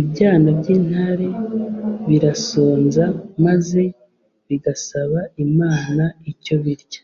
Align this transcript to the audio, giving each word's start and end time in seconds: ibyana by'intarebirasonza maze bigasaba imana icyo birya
ibyana 0.00 0.48
by'intarebirasonza 0.58 3.04
maze 3.44 3.82
bigasaba 4.46 5.18
imana 5.44 6.04
icyo 6.32 6.54
birya 6.64 7.00